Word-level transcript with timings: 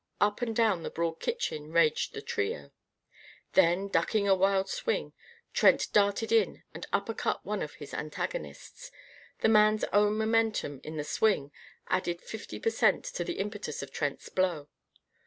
Up 0.19 0.41
and 0.41 0.55
down 0.55 0.81
the 0.81 0.89
broad 0.89 1.19
kitchen 1.19 1.71
raged 1.71 2.15
the 2.15 2.23
trio. 2.23 2.71
Then, 3.53 3.87
ducking 3.87 4.27
a 4.27 4.33
wild 4.33 4.67
swing, 4.67 5.13
Trent 5.53 5.85
darted 5.93 6.31
in 6.31 6.63
and 6.73 6.87
uppercut 6.91 7.45
one 7.45 7.61
of 7.61 7.75
his 7.75 7.93
antagonists. 7.93 8.89
The 9.41 9.49
man's 9.49 9.83
own 9.93 10.17
momentum, 10.17 10.81
in 10.83 10.97
the 10.97 11.03
swing, 11.03 11.51
added 11.87 12.19
fifty 12.19 12.59
per 12.59 12.71
cent. 12.71 13.05
to 13.13 13.23
the 13.23 13.37
impetus 13.37 13.83
of 13.83 13.91
Trent's 13.91 14.29
blow. 14.29 14.69